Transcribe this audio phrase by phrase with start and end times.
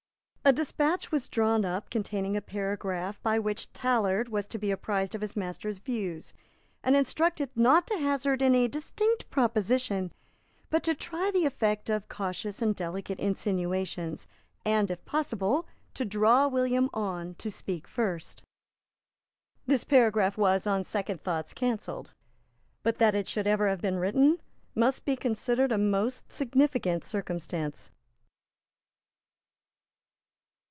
[0.43, 5.13] A despatch was drawn up containing a paragraph by which Tallard was to be apprised
[5.13, 6.33] of his master's views,
[6.83, 10.11] and instructed not to hazard any distinct proposition,
[10.71, 14.27] but to try the effect of cautious and delicate insinuations,
[14.65, 18.41] and, if possible, to draw William on to speak first.
[19.67, 22.13] This paragraph was, on second thoughts, cancelled;
[22.81, 24.41] but that it should ever have been written
[24.73, 27.91] must be considered a most significant circumstance.